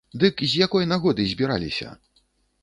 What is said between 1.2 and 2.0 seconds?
збіраліся?